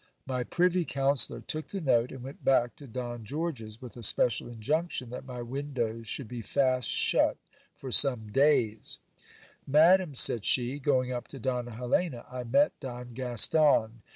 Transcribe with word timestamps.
My 0.25 0.43
privy 0.43 0.83
counsellor 0.83 1.41
took 1.41 1.67
the 1.67 1.79
note, 1.79 2.11
and 2.11 2.23
went 2.23 2.43
back 2.43 2.75
to 2.77 2.87
Don 2.87 3.23
George's, 3.23 3.79
with 3.83 3.95
a 3.95 4.01
special 4.01 4.47
injunction 4.49 5.11
that 5.11 5.27
my 5.27 5.43
windows 5.43 6.07
should 6.07 6.27
be 6.27 6.41
fast 6.41 6.89
shut 6.89 7.37
for 7.75 7.91
some 7.91 8.31
days. 8.31 8.97
Madam, 9.67 10.15
said 10.15 10.43
she, 10.43 10.79
going 10.79 11.11
up 11.11 11.27
to 11.27 11.39
Donna 11.39 11.69
Helena, 11.75 12.25
I 12.31 12.43
met 12.43 12.71
Don 12.79 13.13
Gaston. 13.13 14.01